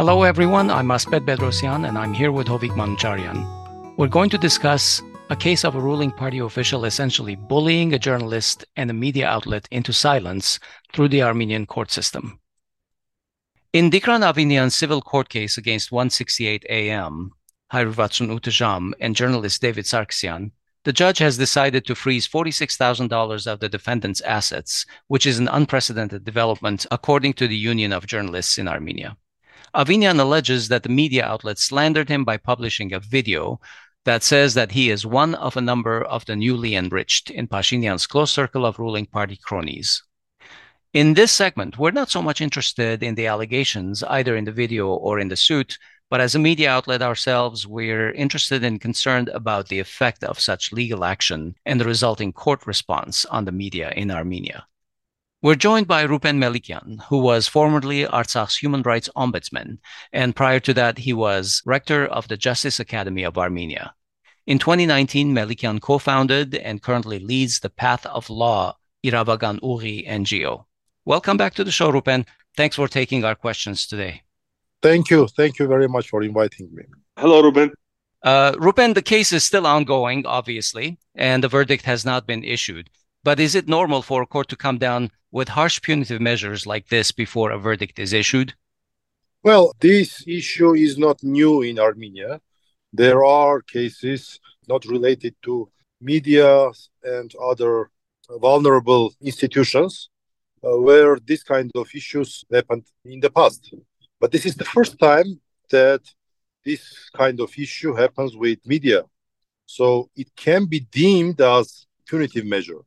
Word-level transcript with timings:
Hello, 0.00 0.22
everyone. 0.22 0.70
I'm 0.70 0.90
Asbed 0.90 1.26
Bedrossian, 1.26 1.84
and 1.84 1.98
I'm 1.98 2.14
here 2.14 2.32
with 2.32 2.46
Hovik 2.46 2.70
Manucharyan. 2.70 3.44
We're 3.98 4.06
going 4.06 4.30
to 4.30 4.38
discuss 4.38 5.02
a 5.28 5.36
case 5.36 5.62
of 5.62 5.74
a 5.74 5.78
ruling 5.78 6.10
party 6.10 6.38
official 6.38 6.86
essentially 6.86 7.36
bullying 7.36 7.92
a 7.92 7.98
journalist 7.98 8.64
and 8.76 8.88
a 8.88 8.94
media 8.94 9.26
outlet 9.28 9.68
into 9.70 9.92
silence 9.92 10.58
through 10.94 11.08
the 11.08 11.22
Armenian 11.22 11.66
court 11.66 11.90
system. 11.90 12.40
In 13.74 13.90
Dikran 13.90 14.22
Avinyan's 14.22 14.74
civil 14.74 15.02
court 15.02 15.28
case 15.28 15.58
against 15.58 15.92
168 15.92 16.64
AM, 16.70 17.32
Hayrvatsun 17.70 18.28
Utajam, 18.28 18.92
and 19.00 19.14
journalist 19.14 19.60
David 19.60 19.84
Sarkisian, 19.84 20.52
the 20.84 20.94
judge 20.94 21.18
has 21.18 21.36
decided 21.36 21.84
to 21.84 21.94
freeze 21.94 22.26
$46,000 22.26 23.46
of 23.46 23.60
the 23.60 23.68
defendant's 23.68 24.22
assets, 24.22 24.86
which 25.08 25.26
is 25.26 25.38
an 25.38 25.48
unprecedented 25.48 26.24
development 26.24 26.86
according 26.90 27.34
to 27.34 27.46
the 27.46 27.54
Union 27.54 27.92
of 27.92 28.06
Journalists 28.06 28.56
in 28.56 28.66
Armenia. 28.66 29.18
Avinyan 29.74 30.18
alleges 30.18 30.68
that 30.68 30.82
the 30.82 30.88
media 30.88 31.24
outlet 31.24 31.58
slandered 31.58 32.08
him 32.08 32.24
by 32.24 32.36
publishing 32.36 32.92
a 32.92 32.98
video 32.98 33.60
that 34.04 34.22
says 34.22 34.54
that 34.54 34.72
he 34.72 34.90
is 34.90 35.06
one 35.06 35.34
of 35.36 35.56
a 35.56 35.60
number 35.60 36.02
of 36.02 36.24
the 36.24 36.34
newly 36.34 36.74
enriched 36.74 37.30
in 37.30 37.46
Pashinyan's 37.46 38.06
close 38.06 38.32
circle 38.32 38.66
of 38.66 38.78
ruling 38.78 39.06
party 39.06 39.36
cronies. 39.36 40.02
In 40.92 41.14
this 41.14 41.30
segment, 41.30 41.78
we're 41.78 41.92
not 41.92 42.10
so 42.10 42.20
much 42.20 42.40
interested 42.40 43.04
in 43.04 43.14
the 43.14 43.28
allegations, 43.28 44.02
either 44.02 44.36
in 44.36 44.44
the 44.44 44.50
video 44.52 44.88
or 44.88 45.20
in 45.20 45.28
the 45.28 45.36
suit, 45.36 45.78
but 46.08 46.20
as 46.20 46.34
a 46.34 46.40
media 46.40 46.68
outlet 46.68 47.02
ourselves, 47.02 47.64
we're 47.64 48.10
interested 48.10 48.64
and 48.64 48.80
concerned 48.80 49.28
about 49.28 49.68
the 49.68 49.78
effect 49.78 50.24
of 50.24 50.40
such 50.40 50.72
legal 50.72 51.04
action 51.04 51.54
and 51.64 51.80
the 51.80 51.84
resulting 51.84 52.32
court 52.32 52.66
response 52.66 53.24
on 53.26 53.44
the 53.44 53.52
media 53.52 53.92
in 53.94 54.10
Armenia. 54.10 54.66
We're 55.42 55.54
joined 55.54 55.86
by 55.86 56.06
Rupen 56.06 56.36
Melikian, 56.36 57.00
who 57.04 57.16
was 57.16 57.48
formerly 57.48 58.04
Artsakh's 58.04 58.58
human 58.58 58.82
rights 58.82 59.08
ombudsman, 59.16 59.78
and 60.12 60.36
prior 60.36 60.60
to 60.60 60.74
that, 60.74 60.98
he 60.98 61.14
was 61.14 61.62
rector 61.64 62.04
of 62.04 62.28
the 62.28 62.36
Justice 62.36 62.78
Academy 62.78 63.22
of 63.22 63.38
Armenia. 63.38 63.94
In 64.46 64.58
2019, 64.58 65.32
Melikian 65.32 65.80
co 65.80 65.96
founded 65.96 66.54
and 66.56 66.82
currently 66.82 67.18
leads 67.18 67.60
the 67.60 67.70
Path 67.70 68.04
of 68.04 68.28
Law 68.28 68.76
Iravagan 69.02 69.58
Uri 69.62 70.04
NGO. 70.06 70.66
Welcome 71.06 71.38
back 71.38 71.54
to 71.54 71.64
the 71.64 71.72
show, 71.72 71.90
Rupen. 71.90 72.26
Thanks 72.54 72.76
for 72.76 72.86
taking 72.86 73.24
our 73.24 73.34
questions 73.34 73.86
today. 73.86 74.20
Thank 74.82 75.08
you. 75.08 75.26
Thank 75.26 75.58
you 75.58 75.66
very 75.66 75.88
much 75.88 76.10
for 76.10 76.22
inviting 76.22 76.68
me. 76.74 76.82
Hello, 77.16 77.42
Ruben. 77.42 77.72
Uh, 78.22 78.54
Ruben, 78.58 78.92
the 78.92 79.00
case 79.00 79.32
is 79.32 79.42
still 79.42 79.66
ongoing, 79.66 80.26
obviously, 80.26 80.98
and 81.14 81.42
the 81.42 81.48
verdict 81.48 81.86
has 81.86 82.04
not 82.04 82.26
been 82.26 82.44
issued. 82.44 82.90
But 83.22 83.38
is 83.38 83.54
it 83.54 83.68
normal 83.68 84.02
for 84.02 84.22
a 84.22 84.26
court 84.26 84.48
to 84.48 84.56
come 84.56 84.78
down 84.78 85.10
with 85.30 85.48
harsh 85.48 85.80
punitive 85.82 86.20
measures 86.20 86.66
like 86.66 86.88
this 86.88 87.12
before 87.12 87.50
a 87.50 87.58
verdict 87.58 87.98
is 87.98 88.12
issued? 88.12 88.54
Well, 89.42 89.72
this 89.80 90.24
issue 90.26 90.74
is 90.74 90.98
not 90.98 91.22
new 91.22 91.62
in 91.62 91.78
Armenia. 91.78 92.40
There 92.92 93.24
are 93.24 93.60
cases 93.60 94.40
not 94.68 94.84
related 94.84 95.34
to 95.42 95.70
media 96.00 96.70
and 97.04 97.32
other 97.40 97.90
vulnerable 98.28 99.12
institutions 99.20 100.08
uh, 100.64 100.78
where 100.78 101.18
this 101.24 101.42
kind 101.42 101.70
of 101.74 101.88
issues 101.94 102.44
happened 102.52 102.84
in 103.04 103.20
the 103.20 103.30
past. 103.30 103.74
But 104.18 104.32
this 104.32 104.46
is 104.46 104.54
the 104.54 104.64
first 104.64 104.98
time 104.98 105.40
that 105.70 106.02
this 106.64 107.10
kind 107.16 107.40
of 107.40 107.50
issue 107.56 107.94
happens 107.94 108.36
with 108.36 108.58
media. 108.66 109.04
So 109.66 110.10
it 110.16 110.28
can 110.36 110.66
be 110.66 110.80
deemed 110.80 111.40
as 111.40 111.86
punitive 112.06 112.44
measure. 112.44 112.80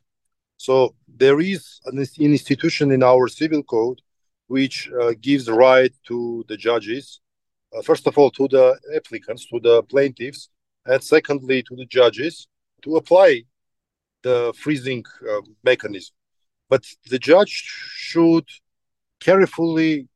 So 0.68 0.96
there 1.24 1.42
is 1.42 1.82
an, 1.88 1.98
institution 2.20 2.92
in 2.92 3.04
our 3.04 3.28
civil 3.28 3.64
code 3.64 4.00
which 4.48 4.90
uh, 4.90 5.12
gives 5.20 5.50
right 5.50 5.94
to 6.08 6.46
the 6.48 6.56
judges, 6.56 7.20
uh, 7.76 7.82
first 7.82 8.08
of 8.08 8.18
all, 8.18 8.32
to 8.32 8.48
the 8.48 8.80
applicants, 8.96 9.46
to 9.48 9.60
the 9.60 9.84
plaintiffs, 9.84 10.48
and 10.86 11.04
secondly, 11.04 11.64
to 11.64 11.76
the 11.76 11.86
judges 11.86 12.48
to 12.82 12.96
apply 12.96 13.44
the 14.22 14.54
freezing 14.58 15.04
uh, 15.30 15.42
mechanism. 15.66 16.16
But 16.70 16.84
the 17.10 17.20
judge 17.20 17.56
should 18.10 18.48
carefully 19.20 20.08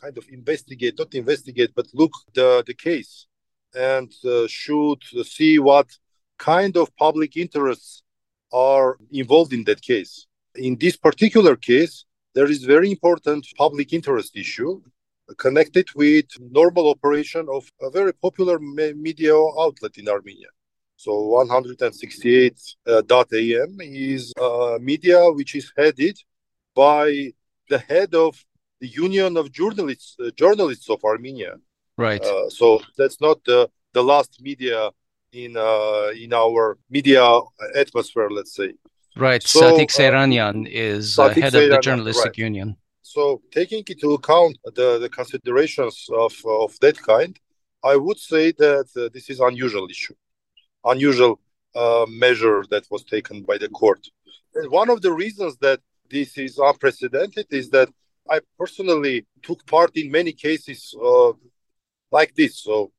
kind 0.00 0.18
of 0.18 0.24
investigate, 0.30 0.98
not 0.98 1.14
investigate, 1.14 1.70
but 1.76 1.86
look 1.94 2.12
the, 2.34 2.64
the 2.66 2.74
case 2.74 3.28
and 3.72 4.12
uh, 4.24 4.48
should 4.48 5.02
see 5.36 5.60
what 5.60 5.86
kind 6.38 6.76
of 6.76 6.96
public 6.96 7.36
interests 7.36 8.02
are 8.52 8.98
involved 9.10 9.52
in 9.52 9.64
that 9.64 9.80
case. 9.82 10.26
In 10.54 10.76
this 10.76 10.96
particular 10.96 11.56
case, 11.56 12.04
there 12.34 12.50
is 12.50 12.64
very 12.64 12.90
important 12.90 13.46
public 13.56 13.92
interest 13.92 14.36
issue 14.36 14.80
connected 15.38 15.88
with 15.94 16.26
normal 16.40 16.88
operation 16.90 17.46
of 17.50 17.70
a 17.80 17.90
very 17.90 18.12
popular 18.12 18.58
media 18.58 19.34
outlet 19.34 19.96
in 19.96 20.08
Armenia. 20.08 20.48
So 20.96 21.12
168.am 21.12 22.60
uh, 22.86 23.02
is 23.80 24.32
a 24.40 24.78
media 24.80 25.30
which 25.32 25.54
is 25.54 25.72
headed 25.76 26.18
by 26.74 27.32
the 27.68 27.78
head 27.78 28.14
of 28.14 28.44
the 28.80 28.88
Union 28.88 29.36
of 29.36 29.50
Journalists 29.52 30.16
uh, 30.20 30.30
Journalists 30.36 30.88
of 30.90 31.02
Armenia. 31.04 31.56
Right. 31.96 32.22
Uh, 32.22 32.48
so 32.48 32.80
that's 32.96 33.20
not 33.20 33.42
the 33.44 33.68
the 33.92 34.02
last 34.02 34.40
media 34.40 34.90
in 35.32 35.56
uh, 35.56 36.10
in 36.14 36.32
our 36.32 36.78
media 36.90 37.40
atmosphere, 37.74 38.28
let's 38.30 38.54
say. 38.54 38.74
Right. 39.16 39.42
So, 39.42 39.60
Satik 39.60 39.90
uh, 39.90 40.52
is 40.66 41.18
uh, 41.18 41.28
head 41.30 41.54
of 41.54 41.68
the 41.70 41.78
Journalistic 41.82 42.24
right. 42.24 42.38
Union. 42.38 42.76
So, 43.02 43.42
taking 43.50 43.84
into 43.86 44.14
account 44.14 44.56
the, 44.64 44.98
the 44.98 45.08
considerations 45.08 46.08
of, 46.10 46.34
of 46.46 46.78
that 46.80 46.96
kind, 47.02 47.38
I 47.84 47.96
would 47.96 48.18
say 48.18 48.52
that 48.52 48.86
uh, 48.96 49.08
this 49.12 49.28
is 49.28 49.40
an 49.40 49.48
unusual 49.48 49.86
issue, 49.90 50.14
unusual 50.84 51.40
uh, 51.74 52.06
measure 52.08 52.64
that 52.70 52.84
was 52.90 53.04
taken 53.04 53.42
by 53.42 53.58
the 53.58 53.68
court. 53.68 54.06
And 54.54 54.70
one 54.70 54.88
of 54.88 55.02
the 55.02 55.12
reasons 55.12 55.56
that 55.58 55.80
this 56.08 56.38
is 56.38 56.58
unprecedented 56.58 57.46
is 57.50 57.68
that 57.70 57.88
I 58.30 58.40
personally 58.58 59.26
took 59.42 59.66
part 59.66 59.96
in 59.96 60.10
many 60.10 60.32
cases 60.32 60.94
uh, 61.02 61.32
like 62.10 62.34
this. 62.34 62.60
So 62.60 62.92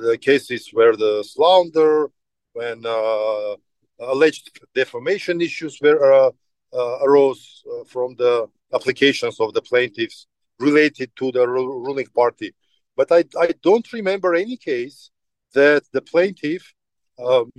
the 0.00 0.18
cases 0.20 0.70
where 0.72 0.96
the 0.96 1.24
slander, 1.24 2.10
when 2.52 2.84
uh, 2.84 3.56
alleged 4.00 4.58
defamation 4.74 5.40
issues 5.40 5.78
were 5.80 6.32
uh, 6.72 6.98
arose 7.02 7.62
from 7.86 8.14
the 8.16 8.46
applications 8.74 9.40
of 9.40 9.52
the 9.54 9.62
plaintiffs 9.62 10.26
related 10.58 11.10
to 11.16 11.32
the 11.32 11.46
ruling 11.46 12.06
party. 12.14 12.54
But 12.96 13.12
I, 13.12 13.24
I 13.38 13.54
don't 13.62 13.92
remember 13.92 14.34
any 14.34 14.56
case 14.56 15.10
that 15.54 15.84
the 15.92 16.02
plaintiff 16.02 16.74
um, 17.18 17.52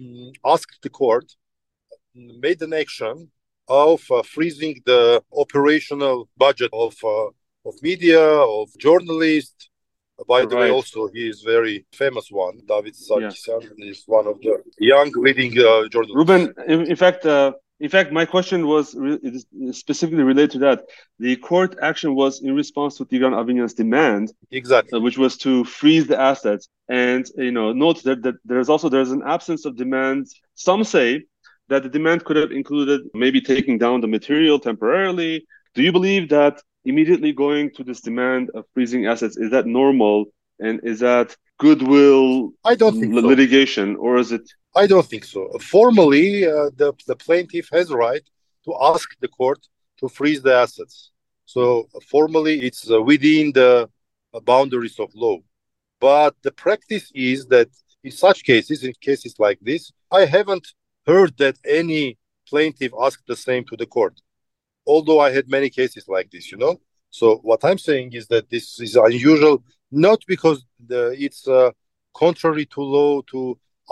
asked 0.46 0.80
the 0.82 0.90
court, 0.90 1.34
made 2.14 2.62
an 2.62 2.74
action 2.74 3.32
of 3.68 4.04
uh, 4.12 4.24
freezing 4.24 4.82
the 4.86 5.24
operational 5.38 6.30
budget 6.38 6.70
of 6.74 6.96
uh, 7.04 7.28
of 7.66 7.76
media, 7.82 8.22
of 8.22 8.70
journalists, 8.80 9.69
by 10.28 10.46
the 10.46 10.56
way, 10.56 10.70
also 10.70 11.08
he 11.08 11.28
is 11.28 11.42
very 11.42 11.86
famous 11.94 12.30
one. 12.30 12.62
David 12.68 12.94
Sarkisian 12.94 13.74
yeah. 13.78 13.92
is 13.92 14.04
one 14.06 14.28
of 14.28 14.40
the 14.42 14.58
young 14.78 15.12
leading 15.16 15.52
uh, 15.52 15.88
journalists. 15.88 16.16
Ruben, 16.16 16.54
in, 16.68 16.88
in 16.88 16.96
fact, 16.96 17.26
uh, 17.26 17.54
in 17.80 17.90
fact, 17.90 18.12
my 18.12 18.26
question 18.26 18.68
was 18.68 18.94
re- 18.96 19.20
specifically 19.72 20.24
related 20.24 20.52
to 20.52 20.60
that. 20.60 20.84
The 21.20 21.38
court 21.38 21.78
action 21.82 22.14
was 22.14 22.42
in 22.42 22.54
response 22.54 22.98
to 22.98 23.06
Tigran 23.06 23.34
Avinyan's 23.34 23.74
demand, 23.74 24.34
exactly, 24.52 24.98
uh, 24.98 25.02
which 25.02 25.18
was 25.18 25.38
to 25.38 25.64
freeze 25.64 26.08
the 26.08 26.20
assets. 26.20 26.68
And 26.90 27.26
you 27.38 27.52
know, 27.52 27.72
note 27.72 28.04
that, 28.04 28.22
that 28.24 28.36
there's 28.44 28.70
also 28.70 28.90
there's 28.90 29.12
an 29.12 29.24
absence 29.26 29.66
of 29.66 29.78
demand. 29.78 30.28
Some 30.56 30.84
say 30.84 31.24
that 31.70 31.84
the 31.84 31.90
demand 31.90 32.26
could 32.26 32.36
have 32.36 32.52
included 32.52 33.02
maybe 33.14 33.40
taking 33.40 33.78
down 33.78 34.02
the 34.02 34.08
material 34.08 34.60
temporarily. 34.60 35.46
Do 35.76 35.84
you 35.84 35.92
believe 35.92 36.30
that 36.30 36.62
immediately 36.92 37.32
going 37.34 37.66
to 37.76 37.84
this 37.84 38.02
demand 38.02 38.50
of 38.58 38.66
freezing 38.74 39.04
assets 39.12 39.36
is 39.38 39.50
that 39.52 39.66
normal? 39.66 40.18
And 40.60 40.76
is 40.84 41.00
that 41.00 41.30
goodwill 41.66 42.52
i 42.72 42.74
don't 42.82 42.98
think 43.00 43.14
litigation 43.14 43.88
so. 43.96 44.02
or 44.06 44.18
is 44.24 44.32
it? 44.38 44.46
I 44.82 44.88
don't 44.92 45.08
think 45.12 45.26
so. 45.26 45.40
Formally 45.76 46.46
uh, 46.46 46.70
the, 46.80 46.94
the 47.10 47.18
plaintiff 47.26 47.68
has 47.78 47.88
right 47.92 48.26
to 48.66 48.72
ask 48.92 49.08
the 49.24 49.32
court 49.40 49.62
to 50.00 50.08
freeze 50.08 50.42
the 50.42 50.56
assets. 50.66 51.12
So 51.46 51.88
formally 52.14 52.56
it's 52.68 52.84
uh, 52.90 53.02
within 53.02 53.46
the 53.60 53.72
uh, 54.34 54.40
boundaries 54.52 54.98
of 55.00 55.10
law. 55.16 55.38
But 56.00 56.36
the 56.46 56.54
practice 56.66 57.08
is 57.14 57.40
that 57.48 57.70
in 58.04 58.12
such 58.12 58.44
cases 58.44 58.84
in 58.84 58.94
cases 59.02 59.36
like 59.40 59.60
this 59.62 59.92
i 60.12 60.26
haven't 60.26 60.68
heard 61.06 61.36
that 61.38 61.58
any 61.66 62.18
plaintiff 62.48 62.92
asked 63.02 63.26
the 63.28 63.36
same 63.36 63.64
to 63.66 63.76
the 63.76 63.86
court 63.86 64.16
although 64.94 65.20
I 65.28 65.30
had 65.38 65.56
many 65.58 65.70
cases 65.80 66.04
like 66.16 66.28
this, 66.32 66.46
you 66.52 66.58
know. 66.64 66.76
So 67.20 67.28
what 67.50 67.62
I'm 67.64 67.82
saying 67.90 68.10
is 68.20 68.26
that 68.34 68.50
this 68.50 68.68
is 68.80 68.96
unusual, 68.96 69.64
not 70.08 70.20
because 70.34 70.60
the, 70.92 71.02
it's 71.26 71.48
uh, 71.48 71.72
contrary 72.24 72.66
to 72.74 72.82
law 72.82 73.22
to 73.34 73.40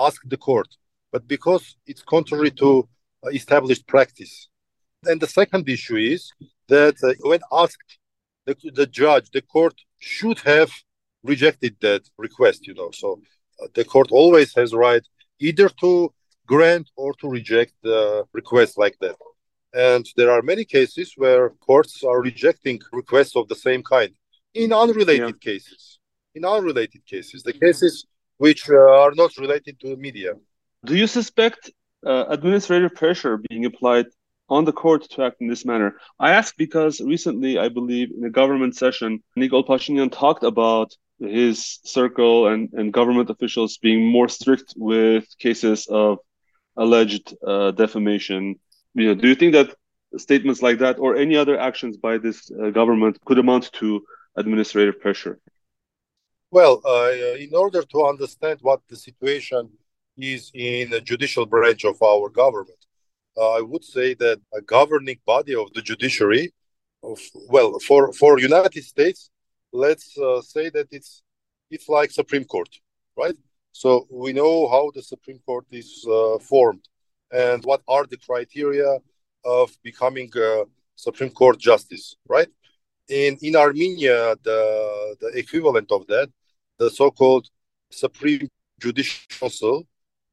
ask 0.07 0.19
the 0.33 0.41
court, 0.49 0.69
but 1.13 1.23
because 1.35 1.63
it's 1.89 2.03
contrary 2.15 2.51
to 2.63 2.69
uh, 3.25 3.29
established 3.29 3.85
practice. 3.95 4.33
And 5.09 5.17
the 5.21 5.31
second 5.39 5.63
issue 5.69 5.99
is 6.15 6.21
that 6.75 6.95
uh, 7.03 7.13
when 7.31 7.41
asked, 7.63 7.91
the, 8.47 8.55
the 8.79 8.87
judge, 8.87 9.27
the 9.31 9.41
court 9.55 9.75
should 9.99 10.39
have 10.39 10.71
rejected 11.23 11.73
that 11.81 12.03
request. 12.17 12.59
You 12.67 12.75
know, 12.79 12.91
so 13.01 13.07
uh, 13.61 13.67
the 13.77 13.85
court 13.93 14.09
always 14.11 14.49
has 14.55 14.73
right 14.73 15.05
either 15.39 15.69
to 15.81 15.91
grant 16.53 16.87
or 16.95 17.13
to 17.19 17.27
reject 17.29 17.73
the 17.83 18.25
request 18.39 18.77
like 18.83 18.97
that. 19.01 19.17
And 19.77 20.05
there 20.15 20.31
are 20.31 20.41
many 20.41 20.65
cases 20.65 21.13
where 21.17 21.51
courts 21.69 22.03
are 22.03 22.19
rejecting 22.19 22.79
requests 22.91 23.35
of 23.35 23.47
the 23.47 23.55
same 23.55 23.83
kind 23.83 24.11
in 24.55 24.73
unrelated 24.73 25.35
yeah. 25.35 25.51
cases. 25.51 25.99
In 26.33 26.45
unrelated 26.45 27.05
cases, 27.05 27.43
the 27.43 27.53
cases 27.53 28.05
which 28.37 28.69
uh, 28.69 28.75
are 28.75 29.13
not 29.13 29.31
related 29.37 29.79
to 29.81 29.89
the 29.89 29.97
media. 29.97 30.33
Do 30.85 30.95
you 30.95 31.07
suspect 31.07 31.71
uh, 32.05 32.25
administrative 32.29 32.95
pressure 32.95 33.37
being 33.49 33.65
applied 33.65 34.07
on 34.49 34.65
the 34.65 34.71
court 34.71 35.03
to 35.11 35.23
act 35.25 35.37
in 35.41 35.47
this 35.47 35.65
manner? 35.65 35.97
I 36.19 36.31
ask 36.31 36.55
because 36.57 37.01
recently, 37.01 37.57
I 37.57 37.69
believe, 37.69 38.09
in 38.17 38.23
a 38.25 38.29
government 38.29 38.75
session, 38.75 39.23
Nikol 39.37 39.67
Pashinyan 39.67 40.11
talked 40.11 40.43
about 40.43 40.95
his 41.19 41.79
circle 41.83 42.47
and, 42.47 42.69
and 42.73 42.93
government 42.93 43.29
officials 43.29 43.77
being 43.77 44.11
more 44.11 44.29
strict 44.29 44.73
with 44.77 45.25
cases 45.39 45.87
of 45.87 46.19
alleged 46.75 47.35
uh, 47.45 47.71
defamation. 47.71 48.55
You 48.97 49.09
know, 49.09 49.13
do 49.13 49.27
you 49.27 49.35
think 49.35 49.53
that 49.53 49.75
statements 50.17 50.63
like 50.63 50.79
that 50.79 50.97
or 50.97 51.15
any 51.15 51.35
other 51.35 51.55
actions 51.59 51.97
by 51.97 52.17
this 52.17 52.49
uh, 52.49 52.71
government 52.71 53.19
could 53.25 53.37
amount 53.37 53.71
to 53.73 54.03
administrative 54.35 54.99
pressure? 54.99 55.39
Well, 56.49 56.81
uh, 56.83 57.11
in 57.37 57.53
order 57.53 57.83
to 57.83 58.05
understand 58.05 58.57
what 58.61 58.81
the 58.89 58.95
situation 58.95 59.69
is 60.17 60.49
in 60.55 60.89
the 60.89 61.01
judicial 61.01 61.45
branch 61.45 61.85
of 61.85 62.01
our 62.01 62.27
government, 62.29 62.81
uh, 63.37 63.51
I 63.59 63.61
would 63.61 63.83
say 63.83 64.15
that 64.15 64.41
a 64.51 64.61
governing 64.61 65.19
body 65.27 65.53
of 65.53 65.71
the 65.73 65.83
judiciary, 65.83 66.51
of, 67.03 67.19
well, 67.49 67.77
for 67.87 68.11
for 68.13 68.39
United 68.39 68.83
States, 68.83 69.29
let's 69.71 70.17
uh, 70.17 70.41
say 70.41 70.69
that 70.71 70.87
it's 70.89 71.21
it's 71.69 71.87
like 71.87 72.09
Supreme 72.09 72.45
Court, 72.45 72.71
right? 73.15 73.37
So 73.73 74.07
we 74.09 74.33
know 74.33 74.67
how 74.73 74.89
the 74.95 75.03
Supreme 75.03 75.39
Court 75.45 75.67
is 75.71 75.89
uh, 76.09 76.39
formed 76.39 76.83
and 77.31 77.63
what 77.63 77.81
are 77.87 78.05
the 78.05 78.17
criteria 78.17 78.97
of 79.45 79.75
becoming 79.83 80.29
a 80.35 80.63
Supreme 80.95 81.29
Court 81.29 81.57
justice, 81.59 82.15
right? 82.27 82.49
In 83.07 83.37
in 83.41 83.55
Armenia, 83.55 84.35
the 84.43 85.15
the 85.21 85.29
equivalent 85.43 85.91
of 85.91 86.07
that, 86.07 86.29
the 86.77 86.89
so-called 86.89 87.47
Supreme 87.91 88.49
Judicial 88.79 89.25
Council, 89.39 89.87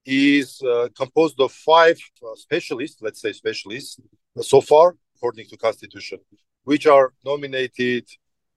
is 0.04 0.60
uh, 0.62 0.88
composed 0.96 1.40
of 1.40 1.52
five 1.52 1.98
uh, 2.22 2.34
specialists, 2.34 3.00
let's 3.00 3.20
say 3.20 3.32
specialists, 3.32 4.00
so 4.40 4.60
far 4.60 4.96
according 5.16 5.46
to 5.46 5.56
constitution, 5.56 6.18
which 6.64 6.86
are 6.86 7.12
nominated 7.24 8.06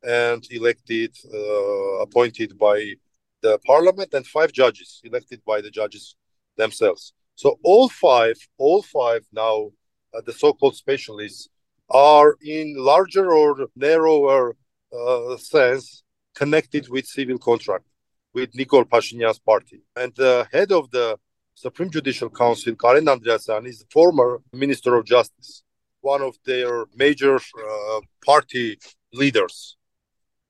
and 0.03 0.45
elected, 0.51 1.15
uh, 1.33 2.01
appointed 2.05 2.57
by 2.57 2.93
the 3.41 3.57
parliament, 3.65 4.13
and 4.13 4.25
five 4.27 4.51
judges 4.51 5.01
elected 5.03 5.41
by 5.45 5.61
the 5.61 5.69
judges 5.69 6.15
themselves. 6.57 7.13
So 7.37 7.59
all 7.63 7.87
five, 7.87 8.35
all 8.57 8.81
five 8.81 9.21
now, 9.31 9.69
uh, 10.11 10.21
the 10.25 10.33
so-called 10.33 10.75
specialists 10.75 11.47
are 11.87 12.35
in 12.41 12.75
larger 12.75 13.31
or 13.31 13.67
narrower 13.75 14.55
uh, 14.91 15.37
sense 15.37 16.03
connected 16.33 16.89
with 16.89 17.05
civil 17.05 17.37
contract 17.37 17.85
with 18.33 18.53
Nikol 18.53 18.85
Pashinyan's 18.85 19.37
party. 19.37 19.83
And 19.95 20.11
the 20.15 20.47
head 20.51 20.71
of 20.71 20.89
the 20.89 21.17
Supreme 21.53 21.91
Judicial 21.91 22.31
Council, 22.31 22.73
Karen 22.75 23.05
Andreasyan, 23.05 23.67
is 23.67 23.79
the 23.79 23.85
former 23.91 24.41
Minister 24.51 24.95
of 24.95 25.05
Justice, 25.05 25.61
one 26.01 26.23
of 26.23 26.35
their 26.43 26.85
major 26.95 27.35
uh, 27.35 27.99
party 28.25 28.79
leaders. 29.13 29.77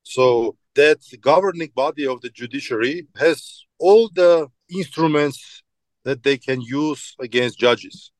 So 0.04 0.56
that 0.76 1.00
governing 1.20 1.72
body 1.76 2.08
of 2.08 2.22
the 2.22 2.30
judiciary 2.30 3.08
has 3.18 3.66
all 3.78 4.10
the 4.14 4.48
instruments 4.70 5.64
that 6.08 6.24
they 6.24 6.38
can 6.38 6.60
use 6.62 7.04
against 7.20 7.60
judges. 7.60 8.12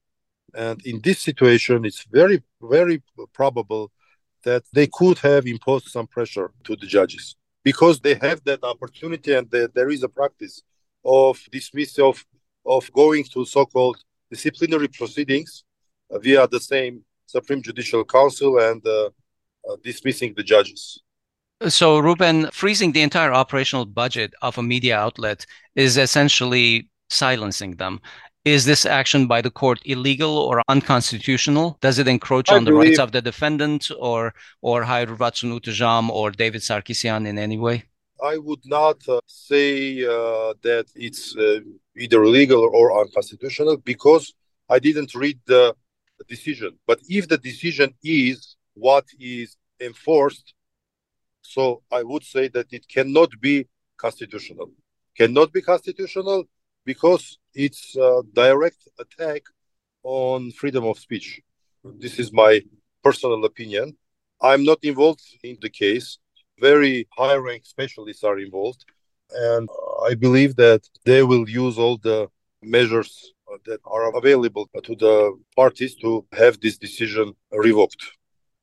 And 0.54 0.78
in 0.86 1.00
this 1.06 1.20
situation, 1.30 1.86
it's 1.86 2.04
very, 2.20 2.44
very 2.62 2.98
probable 3.40 3.86
that 4.44 4.64
they 4.78 4.88
could 5.00 5.18
have 5.20 5.44
imposed 5.56 5.88
some 5.96 6.08
pressure 6.16 6.50
to 6.66 6.76
the 6.82 6.88
judges 6.98 7.26
because 7.64 7.96
they 8.02 8.16
have 8.16 8.40
that 8.44 8.62
opportunity 8.74 9.32
and 9.38 9.50
the, 9.54 9.72
there 9.74 9.90
is 9.96 10.04
a 10.04 10.10
practice 10.20 10.56
of 11.06 11.34
dismissal 11.50 12.10
of, 12.10 12.26
of 12.66 12.92
going 12.92 13.24
to 13.34 13.46
so-called 13.46 14.00
disciplinary 14.30 14.90
proceedings 15.00 15.64
via 16.26 16.46
the 16.48 16.60
same 16.60 16.94
Supreme 17.26 17.62
Judicial 17.62 18.04
Council 18.04 18.52
and 18.60 18.86
uh, 18.86 19.06
uh, 19.70 19.76
dismissing 19.82 20.34
the 20.36 20.44
judges. 20.44 20.82
So, 21.80 22.00
Ruben, 22.00 22.52
freezing 22.52 22.92
the 22.92 23.02
entire 23.02 23.34
operational 23.34 23.86
budget 23.86 24.34
of 24.42 24.58
a 24.58 24.64
media 24.74 24.96
outlet 24.98 25.46
is 25.76 25.98
essentially 25.98 26.90
silencing 27.10 27.76
them. 27.76 28.00
Is 28.46 28.64
this 28.64 28.86
action 28.86 29.28
by 29.28 29.42
the 29.42 29.52
court 29.52 29.80
illegal 29.84 30.38
or 30.38 30.62
unconstitutional? 30.70 31.78
Does 31.82 32.00
it 32.00 32.08
encroach 32.08 32.50
I 32.50 32.56
on 32.56 32.64
believe... 32.64 32.82
the 32.82 32.88
rights 32.90 33.00
of 33.00 33.12
the 33.12 33.22
defendant 33.22 33.92
or 34.00 34.34
or 34.62 34.84
Hayruvatsun 34.84 35.52
Utujam 35.58 36.10
or 36.10 36.32
David 36.32 36.62
Sarkisian 36.62 37.28
in 37.28 37.38
any 37.38 37.58
way? 37.58 37.84
I 38.24 38.38
would 38.38 38.66
not 38.66 38.98
uh, 39.08 39.20
say 39.28 40.04
uh, 40.04 40.54
that 40.64 40.86
it's 40.96 41.36
uh, 41.36 41.60
either 41.98 42.26
legal 42.26 42.64
or 42.64 43.00
unconstitutional 43.02 43.78
because 43.78 44.34
I 44.70 44.80
didn't 44.80 45.14
read 45.14 45.40
the 45.46 45.76
decision. 46.28 46.78
But 46.88 47.00
if 47.08 47.28
the 47.28 47.38
decision 47.38 47.94
is 48.04 48.56
what 48.74 49.06
is 49.20 49.58
enforced, 49.80 50.54
so 51.42 51.84
I 51.92 52.04
would 52.04 52.24
say 52.24 52.48
that 52.50 52.68
it 52.72 52.88
cannot 52.88 53.30
be 53.40 53.68
constitutional. 53.98 54.72
Cannot 55.16 55.52
be 55.52 55.62
constitutional 55.62 56.46
because 56.92 57.38
it's 57.54 57.84
a 57.98 58.24
direct 58.44 58.82
attack 59.04 59.44
on 60.04 60.40
freedom 60.62 60.86
of 60.92 60.98
speech. 60.98 61.28
This 62.04 62.16
is 62.18 62.30
my 62.44 62.54
personal 63.04 63.42
opinion. 63.52 63.86
I'm 64.50 64.64
not 64.72 64.80
involved 64.92 65.28
in 65.50 65.58
the 65.64 65.72
case. 65.84 66.08
Very 66.70 66.96
high 67.20 67.40
rank 67.48 67.64
specialists 67.76 68.24
are 68.24 68.40
involved. 68.48 68.82
And 69.52 69.68
I 70.10 70.14
believe 70.26 70.56
that 70.66 70.82
they 71.10 71.22
will 71.30 71.48
use 71.64 71.76
all 71.78 71.98
the 72.10 72.20
measures 72.78 73.12
that 73.70 73.82
are 73.96 74.08
available 74.22 74.66
to 74.88 74.94
the 75.06 75.16
parties 75.62 75.94
to 76.04 76.10
have 76.42 76.56
this 76.62 76.78
decision 76.78 77.26
revoked. 77.52 78.04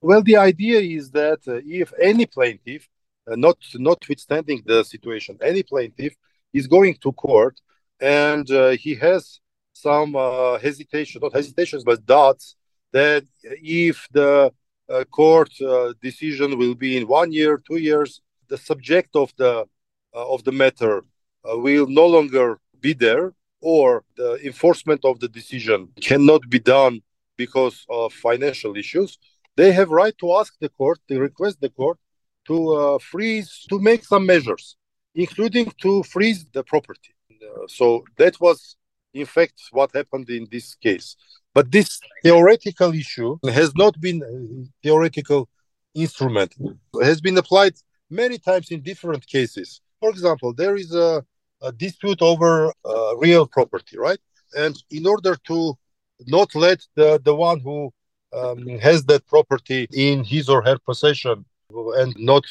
Well, 0.01 0.23
the 0.23 0.39
idea 0.51 0.79
is 0.99 1.11
that 1.21 1.41
uh, 1.47 1.61
if 1.83 1.89
any 2.11 2.27
plaintiff, 2.37 2.83
uh, 3.31 3.37
not 3.47 3.59
notwithstanding 3.75 4.63
the 4.71 4.79
situation, 4.95 5.33
any 5.51 5.63
plaintiff 5.63 6.15
is 6.59 6.67
going 6.67 6.95
to 7.03 7.13
court 7.13 7.57
and 8.01 8.51
uh, 8.51 8.71
he 8.71 8.95
has 8.97 9.41
some 9.73 10.17
uh, 10.17 10.59
hesitation, 10.59 11.21
not 11.23 11.33
hesitations, 11.33 11.85
but 11.85 12.05
doubts 12.07 12.57
that 12.93 13.25
if 13.43 14.07
the 14.13 14.53
uh, 14.89 15.05
court 15.05 15.51
uh, 15.61 15.93
decision 16.01 16.59
will 16.59 16.75
be 16.75 16.97
in 16.97 17.07
one 17.07 17.33
year, 17.33 17.61
two 17.69 17.79
years, 17.79 18.21
the 18.49 18.59
subject 18.59 19.11
of 19.17 19.33
the 19.37 19.65
of 20.13 20.45
the 20.45 20.53
matter 20.53 21.03
will 21.45 21.89
no 21.89 22.07
longer 22.07 22.61
be 22.81 22.93
there, 22.93 23.33
or 23.61 24.05
the 24.17 24.39
enforcement 24.47 25.01
of 25.05 25.19
the 25.19 25.27
decision 25.27 25.89
cannot 26.01 26.49
be 26.49 26.61
done 26.61 27.03
because 27.37 27.85
of 27.89 28.13
financial 28.13 28.77
issues, 28.77 29.19
they 29.57 29.73
have 29.73 29.91
right 29.91 30.17
to 30.19 30.35
ask 30.35 30.55
the 30.61 30.69
court, 30.69 30.99
to 31.09 31.19
request 31.19 31.61
the 31.61 31.71
court 31.71 31.99
to 32.47 32.75
uh, 32.75 32.99
freeze, 32.99 33.65
to 33.69 33.79
make 33.81 34.05
some 34.05 34.27
measures, 34.27 34.77
including 35.15 35.73
to 35.81 36.03
freeze 36.03 36.45
the 36.53 36.63
property. 36.63 37.14
Uh, 37.55 37.67
so 37.69 38.05
that 38.17 38.41
was, 38.41 38.77
in 39.13 39.27
fact, 39.27 39.61
what 39.71 39.95
happened 39.95 40.29
in 40.31 40.47
this 40.51 40.75
case. 40.75 41.17
But 41.55 41.71
this 41.71 42.01
theoretical 42.23 42.93
issue 42.93 43.39
has 43.45 43.75
not 43.77 44.01
been 44.01 44.23
a 44.23 44.83
theoretical 44.83 45.49
instrument. 45.95 46.55
It 46.95 47.05
has 47.05 47.21
been 47.21 47.39
applied 47.39 47.75
many 48.11 48.39
times 48.39 48.71
in 48.71 48.81
different 48.81 49.27
cases. 49.27 49.81
For 50.01 50.11
example, 50.11 50.53
there 50.53 50.77
is 50.77 50.95
a, 50.95 51.25
a 51.63 51.73
dispute 51.73 52.21
over 52.21 52.73
uh, 52.85 53.17
real 53.17 53.47
property, 53.47 53.97
right? 53.97 54.19
And 54.57 54.77
in 54.91 55.07
order 55.07 55.37
to 55.47 55.79
not 56.27 56.55
let 56.55 56.81
the, 56.97 57.21
the 57.25 57.35
one 57.35 57.61
who 57.61 57.93
um, 58.33 58.67
has 58.81 59.05
that 59.05 59.27
property 59.27 59.87
in 59.93 60.25
his 60.25 60.49
or 60.49 60.63
her 60.63 60.79
possession 60.79 61.45
and 61.71 62.15
not 62.19 62.45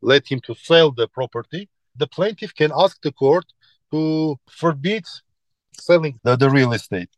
let 0.00 0.26
him 0.26 0.40
to 0.40 0.54
sell 0.54 0.90
the 0.90 1.08
property, 1.08 1.68
the 1.96 2.06
plaintiff 2.06 2.54
can 2.54 2.72
ask 2.76 3.00
the 3.02 3.12
court 3.12 3.44
to 3.92 4.36
forbid 4.50 5.04
selling 5.78 6.18
the, 6.24 6.36
the 6.36 6.50
real 6.50 6.72
estate. 6.72 7.10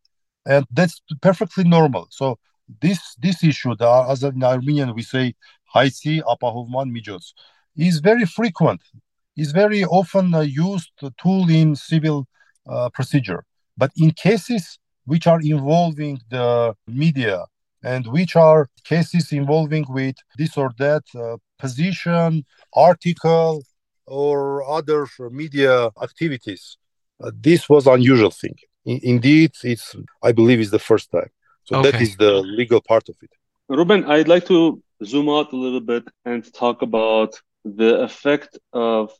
And 0.46 0.66
that's 0.70 1.00
perfectly 1.22 1.64
normal. 1.64 2.08
So 2.10 2.38
this 2.80 3.00
this 3.18 3.42
issue, 3.42 3.74
the, 3.76 3.88
as 4.08 4.22
in 4.22 4.42
Armenian 4.42 4.94
we 4.94 5.02
say, 5.02 5.34
Haisi 5.74 6.20
apahovman 6.22 6.90
mijos, 6.94 7.32
is 7.76 8.00
very 8.00 8.26
frequent. 8.26 8.82
Is 9.36 9.52
very 9.52 9.84
often 9.84 10.32
uh, 10.34 10.40
used 10.40 10.92
tool 11.20 11.50
in 11.50 11.74
civil 11.74 12.26
uh, 12.68 12.88
procedure. 12.90 13.44
But 13.76 13.90
in 13.96 14.12
cases 14.12 14.78
which 15.06 15.26
are 15.26 15.40
involving 15.40 16.20
the 16.30 16.74
media 16.86 17.44
and 17.82 18.06
which 18.06 18.36
are 18.36 18.68
cases 18.84 19.32
involving 19.32 19.84
with 19.88 20.16
this 20.38 20.56
or 20.56 20.70
that 20.78 21.02
uh, 21.14 21.36
position, 21.58 22.44
article, 22.74 23.62
or 24.06 24.68
other 24.68 25.06
media 25.30 25.90
activities. 26.02 26.76
Uh, 27.22 27.30
this 27.34 27.68
was 27.68 27.86
unusual 27.86 28.30
thing. 28.30 28.56
In, 28.84 29.00
indeed, 29.02 29.52
it's 29.62 29.96
I 30.22 30.32
believe 30.32 30.60
is 30.60 30.70
the 30.70 30.78
first 30.78 31.10
time. 31.10 31.30
So 31.64 31.76
okay. 31.76 31.90
that 31.90 32.00
is 32.00 32.16
the 32.16 32.32
legal 32.42 32.80
part 32.80 33.08
of 33.08 33.16
it. 33.22 33.30
Ruben, 33.68 34.04
I'd 34.04 34.28
like 34.28 34.46
to 34.46 34.82
zoom 35.02 35.28
out 35.28 35.52
a 35.52 35.56
little 35.56 35.80
bit 35.80 36.04
and 36.24 36.40
talk 36.52 36.82
about 36.82 37.34
the 37.64 38.02
effect 38.02 38.58
of 38.72 39.10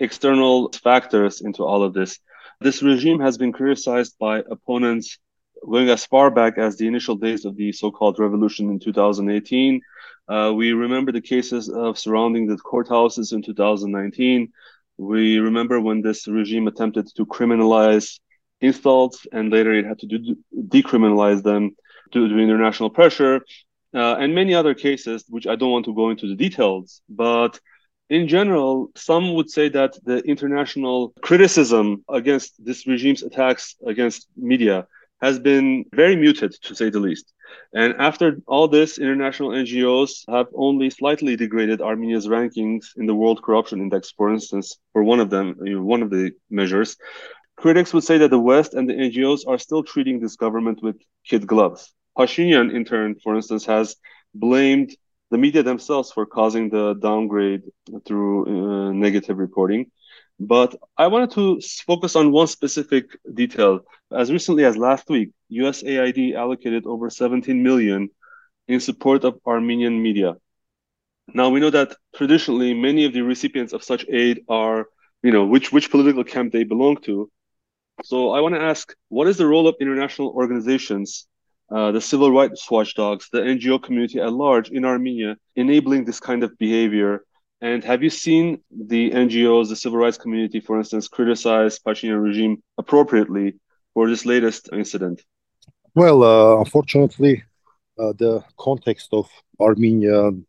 external 0.00 0.72
factors 0.72 1.40
into 1.40 1.62
all 1.64 1.82
of 1.82 1.94
this. 1.94 2.18
This 2.60 2.82
regime 2.82 3.20
has 3.20 3.38
been 3.38 3.52
criticized 3.52 4.16
by 4.18 4.42
opponents 4.50 5.18
going 5.68 5.88
as 5.88 6.06
far 6.06 6.30
back 6.30 6.58
as 6.58 6.76
the 6.76 6.86
initial 6.86 7.16
days 7.16 7.44
of 7.44 7.56
the 7.56 7.72
so-called 7.72 8.18
revolution 8.18 8.70
in 8.70 8.78
2018. 8.78 9.80
Uh, 10.28 10.52
we 10.54 10.72
remember 10.72 11.12
the 11.12 11.20
cases 11.20 11.68
of 11.68 11.98
surrounding 11.98 12.46
the 12.46 12.56
courthouses 12.56 13.32
in 13.32 13.42
2019. 13.42 14.52
We 14.96 15.38
remember 15.38 15.80
when 15.80 16.02
this 16.02 16.28
regime 16.28 16.68
attempted 16.68 17.08
to 17.16 17.26
criminalize 17.26 18.20
insults, 18.60 19.26
and 19.32 19.50
later 19.50 19.72
it 19.72 19.86
had 19.86 19.98
to 20.00 20.06
do, 20.06 20.36
decriminalize 20.54 21.42
them 21.42 21.76
due 22.12 22.28
to 22.28 22.38
international 22.38 22.90
pressure, 22.90 23.40
uh, 23.94 24.16
and 24.16 24.34
many 24.34 24.54
other 24.54 24.74
cases, 24.74 25.24
which 25.28 25.46
I 25.46 25.56
don't 25.56 25.72
want 25.72 25.86
to 25.86 25.94
go 25.94 26.10
into 26.10 26.28
the 26.28 26.36
details. 26.36 27.00
But 27.08 27.58
in 28.08 28.28
general, 28.28 28.90
some 28.96 29.34
would 29.34 29.50
say 29.50 29.68
that 29.70 29.96
the 30.04 30.18
international 30.18 31.14
criticism 31.22 32.04
against 32.08 32.62
this 32.62 32.86
regime's 32.86 33.22
attacks 33.22 33.76
against 33.86 34.28
media 34.36 34.86
has 35.20 35.38
been 35.38 35.84
very 35.94 36.16
muted, 36.16 36.52
to 36.62 36.74
say 36.74 36.90
the 36.90 37.00
least. 37.00 37.32
And 37.74 37.94
after 37.98 38.38
all 38.46 38.68
this, 38.68 38.98
international 38.98 39.50
NGOs 39.50 40.24
have 40.28 40.46
only 40.54 40.90
slightly 40.90 41.36
degraded 41.36 41.80
Armenia's 41.80 42.26
rankings 42.26 42.86
in 42.96 43.06
the 43.06 43.14
World 43.14 43.42
Corruption 43.42 43.80
Index, 43.80 44.12
for 44.12 44.32
instance, 44.32 44.78
for 44.92 45.02
one 45.02 45.20
of 45.20 45.30
them, 45.30 45.56
one 45.58 46.02
of 46.02 46.10
the 46.10 46.32
measures. 46.50 46.96
Critics 47.56 47.92
would 47.92 48.04
say 48.04 48.18
that 48.18 48.30
the 48.30 48.38
West 48.38 48.74
and 48.74 48.88
the 48.88 48.94
NGOs 48.94 49.40
are 49.46 49.58
still 49.58 49.82
treating 49.82 50.20
this 50.20 50.36
government 50.36 50.82
with 50.82 50.96
kid 51.28 51.46
gloves. 51.46 51.92
Pashinyan, 52.16 52.74
in 52.74 52.84
turn, 52.84 53.16
for 53.22 53.36
instance, 53.36 53.66
has 53.66 53.96
blamed 54.34 54.96
the 55.30 55.38
media 55.38 55.62
themselves 55.62 56.10
for 56.10 56.26
causing 56.26 56.70
the 56.70 56.94
downgrade 56.94 57.62
through 58.06 58.46
uh, 58.46 58.92
negative 58.92 59.38
reporting. 59.38 59.90
But 60.40 60.74
I 60.96 61.06
wanted 61.08 61.32
to 61.32 61.60
focus 61.86 62.16
on 62.16 62.32
one 62.32 62.46
specific 62.46 63.04
detail. 63.34 63.80
As 64.10 64.32
recently 64.32 64.64
as 64.64 64.74
last 64.74 65.10
week, 65.10 65.30
USAID 65.52 66.34
allocated 66.34 66.86
over 66.86 67.10
17 67.10 67.62
million 67.62 68.08
in 68.66 68.80
support 68.80 69.24
of 69.24 69.38
Armenian 69.46 70.02
media. 70.02 70.36
Now 71.34 71.50
we 71.50 71.60
know 71.60 71.68
that 71.70 71.94
traditionally 72.16 72.72
many 72.72 73.04
of 73.04 73.12
the 73.12 73.20
recipients 73.20 73.74
of 73.74 73.84
such 73.84 74.06
aid 74.08 74.40
are, 74.48 74.88
you 75.22 75.30
know, 75.30 75.44
which 75.44 75.72
which 75.72 75.90
political 75.90 76.24
camp 76.24 76.52
they 76.52 76.64
belong 76.64 76.96
to. 77.02 77.30
So 78.02 78.30
I 78.30 78.40
want 78.40 78.54
to 78.54 78.62
ask, 78.62 78.94
what 79.10 79.28
is 79.28 79.36
the 79.36 79.46
role 79.46 79.68
of 79.68 79.76
international 79.78 80.30
organizations, 80.30 81.28
uh, 81.70 81.92
the 81.92 82.00
civil 82.00 82.32
rights 82.32 82.68
watchdogs, 82.70 83.28
the 83.30 83.40
NGO 83.40 83.82
community 83.82 84.18
at 84.20 84.32
large 84.32 84.70
in 84.70 84.86
Armenia, 84.86 85.36
enabling 85.54 86.06
this 86.06 86.18
kind 86.18 86.42
of 86.42 86.56
behavior 86.56 87.24
and 87.60 87.84
have 87.84 88.02
you 88.02 88.10
seen 88.10 88.60
the 88.70 89.10
NGOs, 89.10 89.68
the 89.68 89.76
civil 89.76 89.98
rights 89.98 90.16
community, 90.16 90.60
for 90.60 90.78
instance, 90.78 91.08
criticize 91.08 91.78
Pashinyan 91.78 92.22
regime 92.22 92.62
appropriately 92.78 93.54
for 93.94 94.08
this 94.08 94.24
latest 94.24 94.70
incident? 94.72 95.22
Well, 95.94 96.22
uh, 96.22 96.58
unfortunately, 96.60 97.44
uh, 97.98 98.12
the 98.16 98.42
context 98.58 99.08
of 99.12 99.28
Armenian 99.60 100.46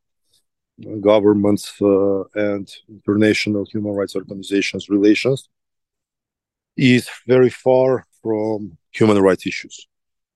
governments 1.01 1.73
uh, 1.81 2.23
and 2.35 2.71
international 2.87 3.65
human 3.65 3.93
rights 3.93 4.15
organizations 4.15 4.89
relations 4.89 5.49
is 6.77 7.09
very 7.27 7.49
far 7.49 8.05
from 8.23 8.77
human 8.91 9.19
rights 9.19 9.45
issues. 9.45 9.87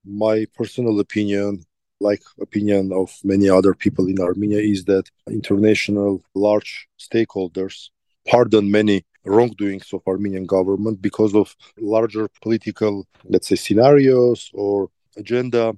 My 0.05 0.45
personal 0.55 0.99
opinion 0.99 1.63
like 1.99 2.21
opinion 2.41 2.91
of 2.91 3.17
many 3.23 3.49
other 3.49 3.73
people 3.73 4.07
in 4.07 4.19
Armenia 4.19 4.59
is 4.59 4.85
that 4.85 5.09
international 5.29 6.23
large 6.33 6.87
stakeholders 6.99 7.89
pardon 8.27 8.69
many 8.69 9.05
wrongdoings 9.23 9.91
of 9.93 10.01
Armenian 10.07 10.45
government 10.45 11.01
because 11.01 11.33
of 11.33 11.55
larger 11.79 12.27
political, 12.41 13.05
let's 13.23 13.47
say, 13.47 13.55
scenarios 13.55 14.51
or 14.53 14.89
agenda. 15.17 15.73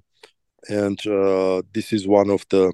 And 0.69 0.99
uh, 1.07 1.61
this 1.73 1.93
is 1.93 2.07
one 2.07 2.29
of 2.29 2.45
the 2.49 2.73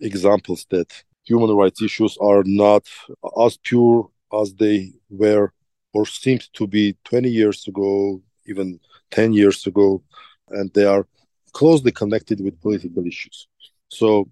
examples 0.00 0.66
that 0.70 0.92
human 1.24 1.50
rights 1.56 1.82
issues 1.82 2.16
are 2.20 2.42
not 2.44 2.86
as 3.44 3.56
pure 3.58 4.08
as 4.40 4.54
they 4.54 4.92
were 5.10 5.52
or 5.92 6.06
seemed 6.06 6.48
to 6.52 6.66
be 6.66 6.96
20 7.04 7.28
years 7.28 7.66
ago, 7.66 8.22
even 8.46 8.78
10 9.10 9.32
years 9.32 9.66
ago. 9.66 10.02
And 10.50 10.72
they 10.74 10.84
are 10.84 11.06
closely 11.52 11.92
connected 11.92 12.40
with 12.40 12.60
political 12.60 13.06
issues. 13.06 13.46
So 13.88 14.28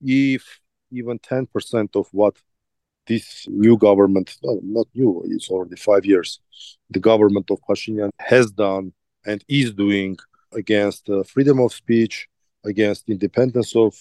if 0.00 0.60
even 0.90 1.18
10% 1.18 1.96
of 1.96 2.06
what 2.12 2.36
this 3.06 3.46
new 3.48 3.76
government, 3.76 4.36
no, 4.42 4.60
not 4.62 4.86
new, 4.94 5.22
it's 5.26 5.50
already 5.50 5.76
five 5.76 6.04
years, 6.04 6.40
the 6.90 7.00
government 7.00 7.50
of 7.50 7.60
Pashinyan 7.68 8.10
has 8.18 8.50
done 8.50 8.92
and 9.26 9.44
is 9.48 9.72
doing 9.72 10.16
against 10.52 11.08
uh, 11.08 11.22
freedom 11.24 11.58
of 11.60 11.72
speech, 11.72 12.28
against 12.64 13.08
independence 13.08 13.74
of 13.74 13.94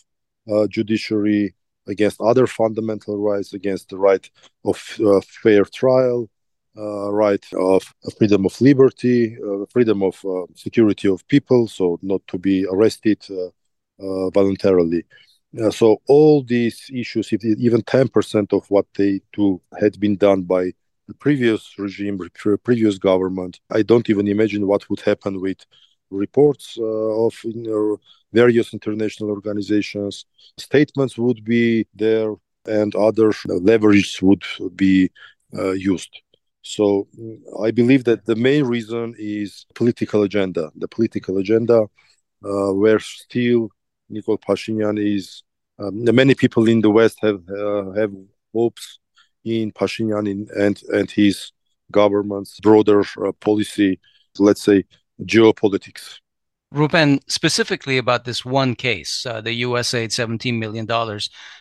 uh, 0.52 0.68
judiciary, 0.68 1.56
against 1.88 2.22
other 2.22 2.46
fundamental 2.46 3.18
rights, 3.18 3.54
against 3.54 3.90
the 3.90 3.98
right 3.98 4.30
of 4.66 4.78
uh, 5.06 5.22
fair 5.22 5.66
trial, 5.66 6.30
uh, 6.78 7.12
right 7.12 7.46
of 7.54 7.84
freedom 8.18 8.46
of 8.46 8.60
liberty, 8.62 9.38
uh, 9.38 9.66
freedom 9.70 10.02
of 10.04 10.24
uh, 10.26 10.46
security 10.56 11.08
of 11.08 11.28
people, 11.28 11.68
so 11.68 12.00
not 12.02 12.22
to 12.28 12.38
be 12.38 12.66
arrested 12.72 13.20
voluntarily. 14.34 15.04
so 15.70 16.02
all 16.08 16.44
these 16.44 16.90
issues, 16.94 17.32
if 17.32 17.44
even 17.46 17.82
10% 17.84 18.54
of 18.54 18.66
what 18.72 18.88
they 18.96 19.22
do 19.34 19.62
had 19.80 20.00
been 20.00 20.16
done 20.16 20.42
by 20.42 20.72
the 21.08 21.14
previous 21.14 21.78
regime, 21.78 22.18
previous 22.64 22.98
government, 22.98 23.60
I 23.70 23.82
don't 23.82 24.10
even 24.10 24.28
imagine 24.28 24.66
what 24.66 24.90
would 24.90 25.02
happen 25.02 25.42
with 25.42 25.60
reports 26.10 26.78
uh, 26.80 27.26
of 27.26 27.34
you 27.44 27.64
know, 27.64 28.00
various 28.34 28.74
international 28.74 29.30
organizations. 29.30 30.26
Statements 30.58 31.18
would 31.18 31.44
be 31.44 31.88
there, 31.96 32.36
and 32.66 32.96
other 32.96 33.32
leverage 33.46 34.22
would 34.22 34.44
be 34.76 35.10
uh, 35.58 35.72
used. 35.72 36.22
So 36.62 37.08
I 37.62 37.72
believe 37.72 38.04
that 38.04 38.26
the 38.26 38.36
main 38.36 38.66
reason 38.66 39.16
is 39.18 39.66
political 39.74 40.24
agenda. 40.24 40.72
The 40.76 40.88
political 40.88 41.38
agenda, 41.38 41.88
uh, 42.46 42.74
where 42.74 43.00
still 43.00 43.70
Nikol 44.12 44.40
Pashinyan 44.40 45.00
is. 45.00 45.44
Um, 45.80 46.04
many 46.04 46.36
people 46.36 46.68
in 46.68 46.82
the 46.82 46.92
West 46.92 47.18
have 47.22 47.42
uh, 47.50 47.92
have 47.94 48.12
hopes 48.54 49.00
in 49.44 49.72
Pashinyan 49.72 50.30
in, 50.30 50.48
and 50.56 50.82
and 50.94 51.10
his 51.10 51.52
government's 51.92 52.60
broader 52.60 53.02
uh, 53.26 53.32
policy. 53.40 54.00
Let's 54.38 54.62
say 54.62 54.86
geopolitics. 55.24 56.20
Ruben, 56.72 57.20
specifically 57.28 57.98
about 57.98 58.24
this 58.24 58.46
one 58.46 58.76
case, 58.76 59.26
uh, 59.26 59.42
the 59.42 59.64
USAID 59.64 60.08
$17 60.08 60.58
million. 60.58 60.88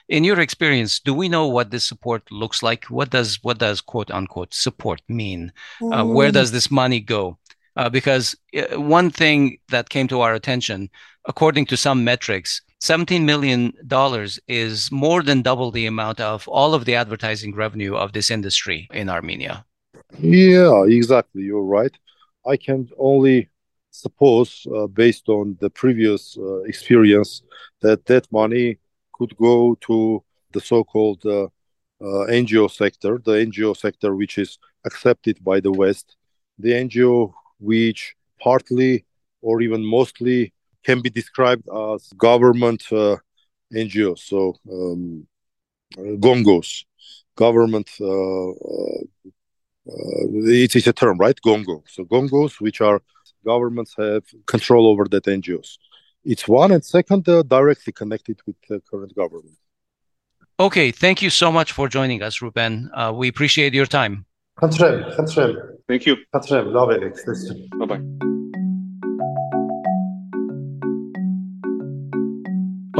In 0.08 0.22
your 0.22 0.38
experience, 0.38 1.00
do 1.00 1.12
we 1.12 1.28
know 1.28 1.48
what 1.48 1.70
this 1.70 1.84
support 1.84 2.30
looks 2.30 2.62
like? 2.62 2.84
What 2.84 3.10
does 3.10 3.38
what 3.42 3.58
does 3.58 3.80
quote 3.80 4.10
unquote 4.12 4.54
support 4.54 5.02
mean? 5.08 5.52
Uh, 5.82 6.04
where 6.04 6.30
mm. 6.30 6.34
does 6.34 6.52
this 6.52 6.70
money 6.70 7.00
go? 7.00 7.38
Uh, 7.76 7.88
because 7.88 8.36
uh, 8.56 8.80
one 8.80 9.10
thing 9.10 9.58
that 9.68 9.88
came 9.88 10.06
to 10.08 10.20
our 10.20 10.34
attention, 10.34 10.88
according 11.26 11.66
to 11.66 11.76
some 11.76 12.04
metrics, 12.04 12.62
$17 12.82 13.24
million 13.24 13.72
is 14.48 14.90
more 14.92 15.22
than 15.22 15.42
double 15.42 15.70
the 15.70 15.86
amount 15.86 16.20
of 16.20 16.46
all 16.48 16.72
of 16.72 16.84
the 16.84 16.94
advertising 16.94 17.54
revenue 17.54 17.94
of 17.94 18.12
this 18.12 18.30
industry 18.30 18.88
in 18.92 19.08
Armenia. 19.08 19.64
Yeah, 20.18 20.84
exactly. 20.86 21.42
You're 21.42 21.62
right. 21.62 21.92
I 22.46 22.56
can 22.56 22.88
only 22.96 23.48
suppose, 23.90 24.66
uh, 24.75 24.87
based 24.87 25.28
on 25.28 25.56
the 25.61 25.70
previous 25.70 26.37
uh, 26.38 26.61
experience, 26.62 27.42
that 27.80 28.06
that 28.06 28.30
money 28.32 28.78
could 29.12 29.37
go 29.37 29.76
to 29.82 30.23
the 30.52 30.61
so-called 30.61 31.25
uh, 31.26 31.47
NGO 32.00 32.70
sector, 32.70 33.20
the 33.25 33.32
NGO 33.32 33.76
sector 33.76 34.16
which 34.16 34.38
is 34.38 34.59
accepted 34.85 35.42
by 35.44 35.61
the 35.61 35.73
West, 35.73 36.16
the 36.59 36.73
NGO 36.73 37.32
which 37.59 38.14
partly 38.40 39.04
or 39.42 39.61
even 39.61 39.85
mostly 39.85 40.52
can 40.85 41.02
be 41.02 41.11
described 41.11 41.68
as 41.68 42.09
government 42.16 42.82
uh, 42.92 43.16
NGOs, 43.73 44.20
so 44.20 44.56
um, 44.70 45.26
gongos, 45.97 46.85
government. 47.37 47.88
Uh, 48.00 48.50
uh, 49.88 50.25
it 50.47 50.76
is 50.76 50.87
a 50.87 50.92
term, 50.92 51.18
right? 51.18 51.38
Gongo. 51.44 51.82
So 51.88 52.04
gongos, 52.04 52.61
which 52.61 52.80
are 52.80 53.00
governments 53.44 53.94
have 53.97 54.25
control 54.47 54.87
over 54.87 55.04
that 55.06 55.25
NGOs. 55.25 55.78
It's 56.25 56.47
one, 56.47 56.73
and 56.73 56.85
second, 56.85 57.28
uh, 57.28 57.42
directly 57.42 57.92
connected 57.92 58.40
with 58.47 58.56
the 58.68 58.80
current 58.90 59.14
government. 59.14 59.56
Okay, 60.59 60.90
thank 60.90 61.23
you 61.23 61.30
so 61.30 61.50
much 61.50 61.73
for 61.73 61.88
joining 61.88 62.23
us, 62.23 62.42
Ruben. 62.42 62.90
Uh, 62.94 63.12
we 63.14 63.28
appreciate 63.28 63.73
your 63.73 63.87
time. 63.87 64.26
Thank 65.88 66.04
you. 66.04 66.16
Bye 67.78 67.87
bye. 67.87 68.02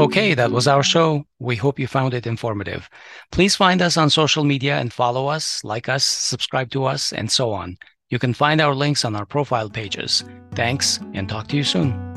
Okay, 0.01 0.33
that 0.33 0.51
was 0.51 0.67
our 0.67 0.81
show. 0.81 1.25
We 1.37 1.55
hope 1.55 1.77
you 1.77 1.85
found 1.85 2.15
it 2.15 2.25
informative. 2.25 2.89
Please 3.31 3.55
find 3.55 3.83
us 3.83 3.97
on 3.97 4.09
social 4.09 4.43
media 4.43 4.79
and 4.79 4.91
follow 4.91 5.27
us, 5.27 5.63
like 5.63 5.87
us, 5.87 6.03
subscribe 6.03 6.71
to 6.71 6.85
us, 6.85 7.13
and 7.13 7.29
so 7.29 7.51
on. 7.51 7.77
You 8.11 8.19
can 8.19 8.33
find 8.33 8.59
our 8.59 8.75
links 8.75 9.05
on 9.05 9.15
our 9.15 9.25
profile 9.25 9.69
pages. 9.69 10.25
Thanks, 10.53 10.99
and 11.13 11.29
talk 11.29 11.47
to 11.47 11.55
you 11.55 11.63
soon. 11.63 12.10